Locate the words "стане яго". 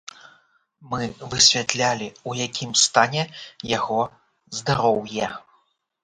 2.83-3.99